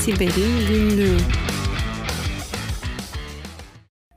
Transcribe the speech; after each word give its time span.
Siber'in 0.00 0.68
Günlüğü 0.68 1.16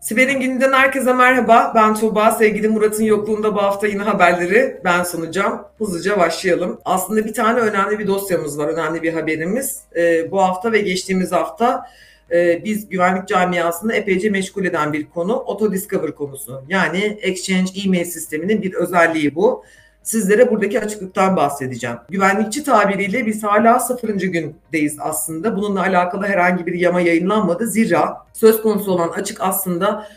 Siber'in 0.02 0.40
gününden 0.40 0.74
herkese 0.74 1.14
merhaba. 1.14 1.72
Ben 1.76 1.96
Tuğba. 1.96 2.32
Sevgili 2.32 2.68
Murat'ın 2.68 3.04
yokluğunda 3.04 3.56
bu 3.56 3.62
hafta 3.62 3.88
yine 3.88 4.02
haberleri 4.02 4.82
ben 4.84 5.04
sunacağım. 5.04 5.62
Hızlıca 5.78 6.20
başlayalım. 6.20 6.80
Aslında 6.86 7.26
bir 7.26 7.34
tane 7.34 7.60
önemli 7.60 8.00
bir 8.00 8.08
dosyamız 8.08 8.58
var, 8.58 8.68
önemli 8.68 9.04
bir 9.04 9.14
haberimiz. 9.14 9.82
Ee, 9.96 10.32
bu 10.32 10.42
hafta 10.42 10.72
ve 10.72 10.80
geçtiğimiz 10.80 11.32
hafta 11.32 11.86
e, 12.32 12.62
biz 12.66 12.90
güvenlik 12.90 13.28
camiasını 13.28 13.94
epeyce 13.94 14.30
meşgul 14.30 14.66
eden 14.66 14.94
bir 14.94 15.10
konu. 15.10 15.34
Auto 15.34 15.72
Discover 15.72 16.12
konusu. 16.12 16.64
Yani 16.70 17.18
Exchange 17.22 17.72
e-mail 17.86 18.06
sisteminin 18.06 18.62
bir 18.62 18.74
özelliği 18.74 19.36
bu 19.36 19.64
sizlere 20.04 20.52
buradaki 20.52 20.80
açıklıktan 20.80 21.36
bahsedeceğim. 21.36 21.98
Güvenlikçi 22.10 22.64
tabiriyle 22.64 23.26
biz 23.26 23.44
hala 23.44 23.80
sıfırıncı 23.80 24.28
gündeyiz 24.28 24.98
aslında. 25.00 25.56
Bununla 25.56 25.82
alakalı 25.82 26.26
herhangi 26.26 26.66
bir 26.66 26.74
yama 26.74 27.02
yayınlanmadı. 27.02 27.68
Zira 27.68 28.18
söz 28.34 28.62
konusu 28.62 28.92
olan 28.92 29.10
açık 29.10 29.42
aslında 29.42 30.08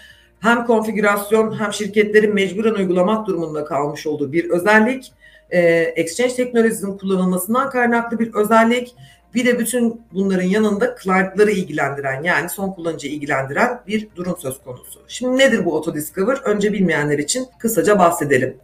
hem 0.40 0.66
konfigürasyon 0.66 1.60
hem 1.60 1.72
şirketlerin 1.72 2.34
mecburen 2.34 2.74
uygulamak 2.74 3.26
durumunda 3.26 3.64
kalmış 3.64 4.06
olduğu 4.06 4.32
bir 4.32 4.50
özellik. 4.50 5.12
Ee, 5.50 5.60
exchange 5.96 6.34
teknolojisinin 6.34 6.98
kullanılmasından 6.98 7.70
kaynaklı 7.70 8.18
bir 8.18 8.34
özellik. 8.34 8.94
Bir 9.36 9.46
de 9.46 9.58
bütün 9.58 10.00
bunların 10.12 10.46
yanında 10.46 10.96
client'ları 11.02 11.50
ilgilendiren 11.50 12.22
yani 12.22 12.48
son 12.48 12.72
kullanıcıyı 12.72 13.14
ilgilendiren 13.14 13.80
bir 13.86 14.08
durum 14.16 14.36
söz 14.38 14.62
konusu. 14.62 15.00
Şimdi 15.08 15.38
nedir 15.38 15.64
bu 15.64 15.76
Auto 15.76 15.94
Discover? 15.94 16.36
Önce 16.36 16.72
bilmeyenler 16.72 17.18
için 17.18 17.46
kısaca 17.58 17.98
bahsedelim. 17.98 18.56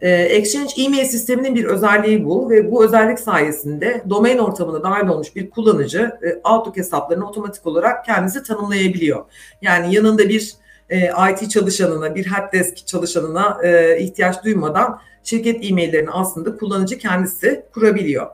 Ee, 0.00 0.10
Exchange 0.10 0.70
e-mail 0.78 1.04
sisteminin 1.04 1.54
bir 1.54 1.64
özelliği 1.64 2.24
bu 2.24 2.50
ve 2.50 2.70
bu 2.70 2.84
özellik 2.84 3.20
sayesinde 3.20 4.02
domain 4.10 4.38
ortamına 4.38 4.82
dahil 4.82 5.08
olmuş 5.08 5.36
bir 5.36 5.50
kullanıcı 5.50 6.12
e, 6.22 6.34
Outlook 6.34 6.76
hesaplarını 6.76 7.28
otomatik 7.28 7.66
olarak 7.66 8.04
kendisi 8.04 8.42
tanımlayabiliyor. 8.42 9.24
Yani 9.62 9.94
yanında 9.94 10.28
bir 10.28 10.54
e, 10.90 11.10
IT 11.32 11.50
çalışanına, 11.50 12.14
bir 12.14 12.26
helpdesk 12.26 12.86
çalışanına 12.86 13.58
e, 13.64 14.00
ihtiyaç 14.00 14.44
duymadan 14.44 15.00
şirket 15.24 15.64
e-maillerini 15.64 16.10
aslında 16.10 16.56
kullanıcı 16.56 16.98
kendisi 16.98 17.64
kurabiliyor. 17.74 18.26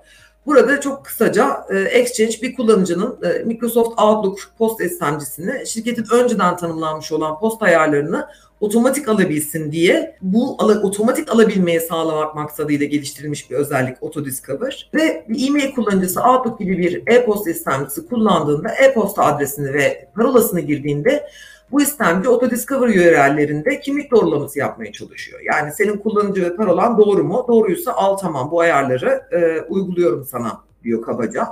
Burada 0.46 0.80
çok 0.80 1.04
kısaca 1.04 1.66
Exchange 1.90 2.42
bir 2.42 2.54
kullanıcının 2.56 3.18
Microsoft 3.44 4.00
Outlook 4.00 4.38
post 4.58 4.80
istemcisini 4.80 5.66
şirketin 5.66 6.06
önceden 6.12 6.56
tanımlanmış 6.56 7.12
olan 7.12 7.38
post 7.38 7.62
ayarlarını 7.62 8.28
otomatik 8.60 9.08
alabilsin 9.08 9.72
diye 9.72 10.16
bu 10.22 10.56
ala, 10.58 10.82
otomatik 10.82 11.32
alabilmeye 11.32 11.80
sağlamak 11.80 12.34
maksadıyla 12.34 12.86
geliştirilmiş 12.86 13.50
bir 13.50 13.56
özellik 13.56 14.02
Autodiscover. 14.02 14.90
Ve 14.94 15.26
e-mail 15.46 15.74
kullanıcısı 15.74 16.20
Outlook 16.20 16.58
gibi 16.58 16.78
bir 16.78 17.02
e-posta 17.06 17.50
istemcisi 17.50 18.06
kullandığında 18.06 18.68
e-posta 18.74 19.24
adresini 19.24 19.74
ve 19.74 20.08
parolasını 20.14 20.60
girdiğinde 20.60 21.28
bu 21.72 21.82
istemci 21.82 22.28
Autodiscover 22.28 22.88
URL'lerinde 22.88 23.80
kimlik 23.80 24.10
doğrulaması 24.10 24.58
yapmaya 24.58 24.92
çalışıyor. 24.92 25.40
Yani 25.44 25.72
senin 25.72 25.96
kullanıcı 25.96 26.42
ve 26.42 26.56
parolan 26.56 26.98
doğru 26.98 27.24
mu? 27.24 27.44
Doğruysa 27.48 27.92
al 27.92 28.16
tamam 28.16 28.50
bu 28.50 28.60
ayarları 28.60 29.22
e, 29.32 29.60
uyguluyorum 29.60 30.24
sana 30.24 30.60
diyor 30.84 31.02
kabaca. 31.02 31.48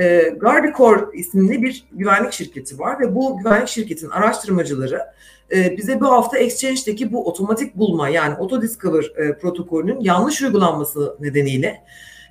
E, 0.00 0.34
Guardicore 0.40 1.00
isimli 1.14 1.62
bir 1.62 1.84
güvenlik 1.92 2.32
şirketi 2.32 2.78
var 2.78 3.00
ve 3.00 3.14
bu 3.14 3.38
güvenlik 3.38 3.68
şirketin 3.68 4.10
araştırmacıları 4.10 5.02
e, 5.52 5.76
bize 5.76 6.00
bu 6.00 6.06
hafta 6.06 6.38
Exchange'deki 6.38 7.12
bu 7.12 7.28
otomatik 7.28 7.74
bulma 7.76 8.08
yani 8.08 8.34
Auto 8.34 8.62
Discover 8.62 9.12
e, 9.16 9.38
protokolünün 9.38 10.00
yanlış 10.00 10.42
uygulanması 10.42 11.16
nedeniyle 11.20 11.82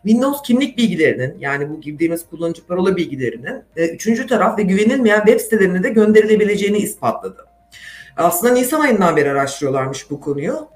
Windows 0.03 0.41
kimlik 0.41 0.77
bilgilerinin 0.77 1.35
yani 1.39 1.69
bu 1.69 1.81
girdiğimiz 1.81 2.25
kullanıcı 2.29 2.65
parola 2.65 2.95
bilgilerinin 2.95 3.63
e, 3.75 3.87
üçüncü 3.87 4.27
taraf 4.27 4.57
ve 4.57 4.61
güvenilmeyen 4.61 5.25
web 5.25 5.39
sitelerine 5.39 5.83
de 5.83 5.89
gönderilebileceğini 5.89 6.77
ispatladı. 6.77 7.45
Aslında 8.17 8.53
Nisan 8.53 8.79
ayından 8.81 9.15
beri 9.15 9.31
araştırıyorlarmış 9.31 10.09
bu 10.09 10.19
konuyu 10.19 10.67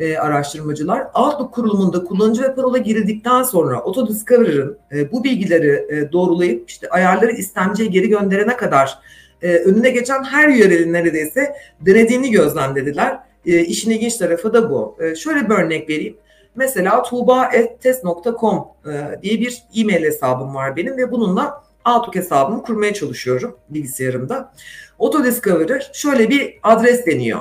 e, 0.00 0.16
araştırmacılar. 0.16 1.06
Outlook 1.14 1.54
kurulumunda 1.54 2.04
kullanıcı 2.04 2.42
ve 2.42 2.54
parola 2.54 2.78
girildikten 2.78 3.42
sonra 3.42 3.76
Auto 3.76 4.08
Discover'ın 4.08 4.78
e, 4.92 5.12
bu 5.12 5.24
bilgileri 5.24 5.86
e, 5.88 6.12
doğrulayıp 6.12 6.70
işte 6.70 6.88
ayarları 6.88 7.32
istemciye 7.32 7.88
geri 7.88 8.08
gönderene 8.08 8.56
kadar 8.56 8.98
e, 9.42 9.56
önüne 9.56 9.90
geçen 9.90 10.24
her 10.24 10.48
URL'in 10.48 10.92
neredeyse 10.92 11.56
denediğini 11.80 12.30
gözlemlediler. 12.30 13.18
E, 13.46 13.60
işin 13.60 13.90
ilginç 13.90 14.16
tarafı 14.16 14.54
da 14.54 14.70
bu. 14.70 14.96
E, 15.00 15.14
şöyle 15.14 15.50
bir 15.50 15.54
örnek 15.54 15.88
vereyim. 15.88 16.16
Mesela 16.54 17.02
tuğba.test.com 17.02 18.64
e, 18.86 19.22
diye 19.22 19.40
bir 19.40 19.62
e-mail 19.76 20.04
hesabım 20.04 20.54
var 20.54 20.76
benim 20.76 20.96
ve 20.96 21.12
bununla 21.12 21.64
Outlook 21.86 22.14
hesabımı 22.14 22.62
kurmaya 22.62 22.94
çalışıyorum 22.94 23.56
bilgisayarımda. 23.68 24.52
Autodiscoverer 24.98 25.90
şöyle 25.92 26.30
bir 26.30 26.58
adres 26.62 27.06
deniyor. 27.06 27.40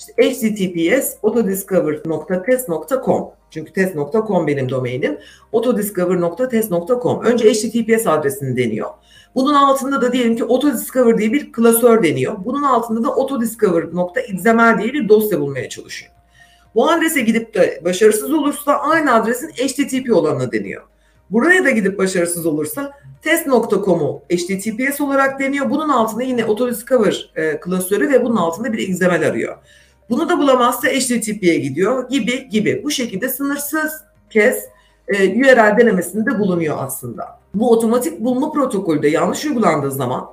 İşte 0.00 0.30
https 0.30 1.14
autodiscover.test.com 1.22 3.28
çünkü 3.50 3.72
test.com 3.72 4.46
benim 4.46 4.70
domainim. 4.70 5.18
autodiscover.test.com 5.52 7.24
önce 7.24 7.52
https 7.52 8.06
adresini 8.06 8.56
deniyor. 8.56 8.90
Bunun 9.34 9.54
altında 9.54 10.02
da 10.02 10.12
diyelim 10.12 10.36
ki 10.36 10.44
autodiscover 10.44 11.18
diye 11.18 11.32
bir 11.32 11.52
klasör 11.52 12.02
deniyor. 12.02 12.36
Bunun 12.44 12.62
altında 12.62 13.04
da 13.04 13.08
autodiscover.xml 13.08 14.82
diye 14.82 14.92
bir 14.92 15.08
dosya 15.08 15.40
bulmaya 15.40 15.68
çalışıyor. 15.68 16.12
Bu 16.74 16.90
adrese 16.90 17.20
gidip 17.20 17.54
de 17.54 17.80
başarısız 17.84 18.32
olursa 18.32 18.72
aynı 18.72 19.14
adresin 19.14 19.48
HTTP 19.48 20.16
olanına 20.16 20.52
deniyor. 20.52 20.82
Buraya 21.30 21.64
da 21.64 21.70
gidip 21.70 21.98
başarısız 21.98 22.46
olursa 22.46 22.92
test.com'u 23.22 24.22
HTTPS 24.32 25.00
olarak 25.00 25.40
deniyor. 25.40 25.70
Bunun 25.70 25.88
altında 25.88 26.22
yine 26.22 26.44
autodiscover 26.44 27.32
e, 27.36 27.60
klasörü 27.60 28.10
ve 28.10 28.24
bunun 28.24 28.36
altında 28.36 28.72
bir 28.72 28.78
XML 28.78 29.28
arıyor. 29.28 29.56
Bunu 30.10 30.28
da 30.28 30.38
bulamazsa 30.38 30.88
HTTP'ye 30.88 31.58
gidiyor 31.58 32.08
gibi 32.08 32.48
gibi. 32.48 32.84
Bu 32.84 32.90
şekilde 32.90 33.28
sınırsız 33.28 33.92
kez 34.30 34.64
e, 35.08 35.40
URL 35.40 35.78
denemesinde 35.78 36.38
bulunuyor 36.38 36.76
aslında. 36.78 37.40
Bu 37.54 37.70
otomatik 37.70 38.20
bulma 38.20 38.52
protokolü 38.52 39.02
de 39.02 39.08
yanlış 39.08 39.44
uygulandığı 39.44 39.90
zaman 39.90 40.26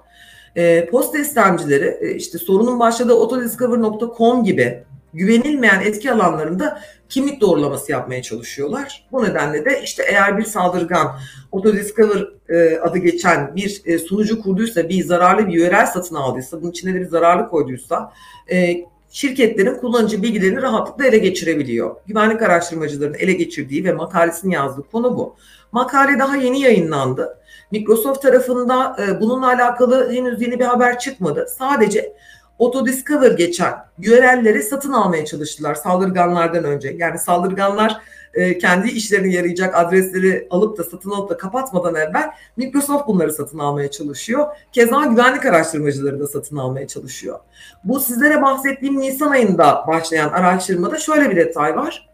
e, 0.55 0.85
posta 0.85 1.17
istemcileri 1.17 1.97
e, 2.01 2.15
işte 2.15 2.37
sorunun 2.37 2.79
başladığı 2.79 3.13
autodiscover.com 3.13 4.43
gibi 4.43 4.83
güvenilmeyen 5.13 5.81
etki 5.81 6.11
alanlarında 6.11 6.79
kimlik 7.09 7.41
doğrulaması 7.41 7.91
yapmaya 7.91 8.21
çalışıyorlar. 8.21 9.07
Bu 9.11 9.23
nedenle 9.23 9.65
de 9.65 9.81
işte 9.83 10.03
eğer 10.07 10.37
bir 10.37 10.43
saldırgan 10.43 11.19
Autodiscover 11.51 12.27
e, 12.49 12.79
adı 12.79 12.97
geçen 12.97 13.55
bir 13.55 13.81
e, 13.85 13.99
sunucu 13.99 14.41
kurduysa, 14.41 14.89
bir 14.89 15.03
zararlı 15.03 15.47
bir 15.47 15.67
URL 15.67 15.85
satın 15.85 16.15
aldıysa, 16.15 16.61
bunun 16.61 16.71
içine 16.71 16.93
de 16.93 16.99
bir 16.99 17.05
zararlı 17.05 17.49
koyduysa 17.49 18.13
e, 18.51 18.75
şirketlerin 19.09 19.77
kullanıcı 19.77 20.23
bilgilerini 20.23 20.61
rahatlıkla 20.61 21.07
ele 21.07 21.17
geçirebiliyor. 21.17 21.95
Güvenlik 22.07 22.41
araştırmacılarının 22.41 23.17
ele 23.17 23.33
geçirdiği 23.33 23.85
ve 23.85 23.93
makalesini 23.93 24.53
yazdığı 24.53 24.83
konu 24.91 25.17
bu. 25.17 25.35
Makale 25.71 26.19
daha 26.19 26.35
yeni 26.35 26.61
yayınlandı. 26.61 27.37
Microsoft 27.71 28.21
tarafında 28.21 28.97
e, 28.99 29.21
bununla 29.21 29.47
alakalı 29.47 30.11
henüz 30.11 30.41
yeni 30.41 30.59
bir 30.59 30.65
haber 30.65 30.99
çıkmadı. 30.99 31.47
Sadece 31.57 32.13
Autodiscover 32.59 33.31
geçen 33.31 33.73
URL'leri 33.99 34.63
satın 34.63 34.93
almaya 34.93 35.25
çalıştılar 35.25 35.75
saldırganlardan 35.75 36.63
önce. 36.63 36.95
Yani 36.97 37.19
saldırganlar 37.19 37.97
e, 38.33 38.57
kendi 38.57 38.89
işlerine 38.89 39.33
yarayacak 39.33 39.75
adresleri 39.75 40.47
alıp 40.49 40.77
da 40.77 40.83
satın 40.83 41.11
alıp 41.11 41.29
da 41.29 41.37
kapatmadan 41.37 41.95
evvel 41.95 42.31
Microsoft 42.57 43.07
bunları 43.07 43.33
satın 43.33 43.59
almaya 43.59 43.91
çalışıyor. 43.91 44.47
Keza 44.71 45.05
güvenlik 45.05 45.45
araştırmacıları 45.45 46.19
da 46.19 46.27
satın 46.27 46.57
almaya 46.57 46.87
çalışıyor. 46.87 47.39
Bu 47.83 47.99
sizlere 47.99 48.41
bahsettiğim 48.41 48.99
Nisan 48.99 49.31
ayında 49.31 49.83
başlayan 49.87 50.29
araştırmada 50.29 50.99
şöyle 50.99 51.29
bir 51.29 51.35
detay 51.35 51.75
var. 51.75 52.07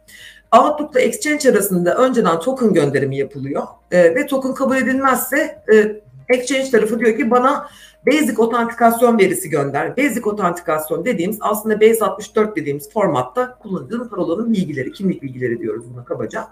Outlook'la 0.53 0.99
Exchange 0.99 1.49
arasında 1.49 1.95
önceden 1.95 2.39
token 2.39 2.73
gönderimi 2.73 3.17
yapılıyor 3.17 3.63
e, 3.91 4.15
ve 4.15 4.27
token 4.27 4.53
kabul 4.53 4.77
edilmezse 4.77 5.63
e, 5.73 6.02
Exchange 6.29 6.71
tarafı 6.71 6.99
diyor 6.99 7.17
ki 7.17 7.31
bana 7.31 7.67
Basic 8.07 8.37
otantikasyon 8.37 9.19
verisi 9.19 9.49
gönder. 9.49 9.97
Basic 9.97 10.29
otantikasyon 10.29 11.05
dediğimiz 11.05 11.37
aslında 11.41 11.81
Base 11.81 12.05
64 12.05 12.55
dediğimiz 12.55 12.91
formatta 12.91 13.57
kullanıcının 13.59 14.07
parolanın 14.07 14.53
bilgileri, 14.53 14.91
kimlik 14.91 15.23
bilgileri 15.23 15.59
diyoruz 15.59 15.85
buna 15.93 16.05
kabaca. 16.05 16.47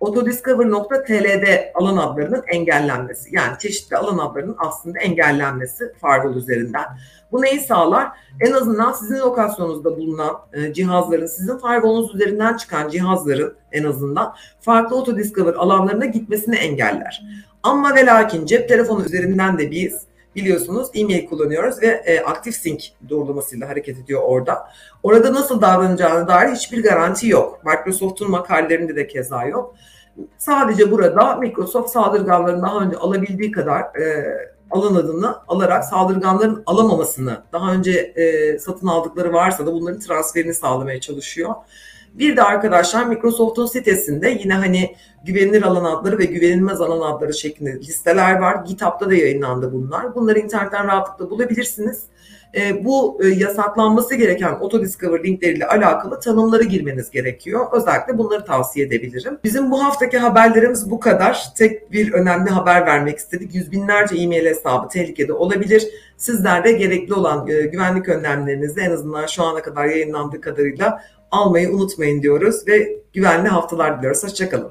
autodiscover.tl'de 0.00 1.72
alan 1.74 1.96
adlarının 1.96 2.42
engellenmesi. 2.46 3.28
Yani 3.34 3.58
çeşitli 3.58 3.96
alan 3.96 4.18
adlarının 4.18 4.56
aslında 4.58 4.98
engellenmesi 4.98 5.92
firewall 6.00 6.36
üzerinden. 6.36 6.84
Bu 7.32 7.42
neyi 7.42 7.60
sağlar? 7.60 8.08
En 8.40 8.52
azından 8.52 8.92
sizin 8.92 9.18
lokasyonunuzda 9.18 9.96
bulunan 9.96 10.36
e, 10.52 10.72
cihazların, 10.72 11.26
sizin 11.26 11.58
firewall'unuz 11.58 12.14
üzerinden 12.14 12.56
çıkan 12.56 12.88
cihazların 12.88 13.54
en 13.72 13.84
azından 13.84 14.34
farklı 14.60 14.96
autodiscover 14.96 15.54
alanlarına 15.54 16.06
gitmesini 16.06 16.56
engeller. 16.56 17.22
Ama 17.62 17.94
ve 17.94 18.06
lakin 18.06 18.46
cep 18.46 18.68
telefonu 18.68 19.04
üzerinden 19.04 19.58
de 19.58 19.70
biz 19.70 20.06
biliyorsunuz 20.36 20.88
e-mail 20.94 21.26
kullanıyoruz 21.26 21.82
ve 21.82 21.86
e, 21.86 22.20
aktif 22.20 22.54
sync 22.56 22.84
doğrulamasıyla 23.08 23.68
hareket 23.68 23.98
ediyor 23.98 24.22
orada. 24.24 24.68
Orada 25.02 25.32
nasıl 25.32 25.60
davranacağına 25.60 26.28
dair 26.28 26.54
hiçbir 26.54 26.82
garanti 26.82 27.28
yok. 27.28 27.60
Microsoft'un 27.64 28.30
makalelerinde 28.30 28.96
de 28.96 29.06
keza 29.06 29.44
yok. 29.44 29.74
Sadece 30.38 30.90
burada 30.90 31.36
Microsoft 31.36 31.90
saldırganların 31.90 32.62
daha 32.62 32.80
önce 32.80 32.96
alabildiği 32.96 33.52
kadar 33.52 33.80
e, 33.80 34.36
alan 34.70 34.94
adını 34.94 35.36
alarak 35.48 35.84
saldırganların 35.84 36.62
alamamasını, 36.66 37.42
daha 37.52 37.72
önce 37.72 37.92
e, 37.92 38.58
satın 38.58 38.86
aldıkları 38.86 39.32
varsa 39.32 39.66
da 39.66 39.72
bunların 39.72 40.00
transferini 40.00 40.54
sağlamaya 40.54 41.00
çalışıyor. 41.00 41.54
Bir 42.18 42.36
de 42.36 42.42
arkadaşlar 42.42 43.06
Microsoft'un 43.06 43.66
sitesinde 43.66 44.38
yine 44.42 44.54
hani 44.54 44.96
güvenilir 45.24 45.62
alan 45.62 45.84
adları 45.84 46.18
ve 46.18 46.24
güvenilmez 46.24 46.80
alan 46.80 47.14
adları 47.14 47.34
şeklinde 47.34 47.80
listeler 47.80 48.38
var. 48.38 48.64
GitHub'da 48.66 49.10
da 49.10 49.14
yayınlandı 49.14 49.72
bunlar. 49.72 50.14
Bunları 50.14 50.38
internetten 50.38 50.86
rahatlıkla 50.86 51.30
bulabilirsiniz. 51.30 52.02
E, 52.54 52.84
bu 52.84 53.18
e, 53.24 53.28
yasaklanması 53.28 54.14
gereken 54.14 54.48
Autodiscover 54.48 55.24
linkleriyle 55.24 55.66
alakalı 55.66 56.20
tanımları 56.20 56.62
girmeniz 56.62 57.10
gerekiyor. 57.10 57.66
Özellikle 57.72 58.18
bunları 58.18 58.44
tavsiye 58.44 58.86
edebilirim. 58.86 59.38
Bizim 59.44 59.70
bu 59.70 59.84
haftaki 59.84 60.18
haberlerimiz 60.18 60.90
bu 60.90 61.00
kadar. 61.00 61.44
Tek 61.56 61.92
bir 61.92 62.12
önemli 62.12 62.50
haber 62.50 62.86
vermek 62.86 63.18
istedik. 63.18 63.54
Yüz 63.54 63.72
binlerce 63.72 64.16
e-mail 64.16 64.46
hesabı 64.46 64.88
tehlikede 64.88 65.32
olabilir. 65.32 65.88
Sizler 66.16 66.64
de 66.64 66.72
gerekli 66.72 67.14
olan 67.14 67.48
e, 67.48 67.62
güvenlik 67.62 68.08
önlemlerinizi 68.08 68.80
en 68.80 68.90
azından 68.90 69.26
şu 69.26 69.42
ana 69.42 69.62
kadar 69.62 69.84
yayınlandığı 69.84 70.40
kadarıyla 70.40 71.02
almayı 71.30 71.70
unutmayın 71.70 72.22
diyoruz 72.22 72.68
ve 72.68 72.98
güvenli 73.12 73.48
haftalar 73.48 73.98
diliyoruz. 73.98 74.24
Hoşçakalın. 74.24 74.70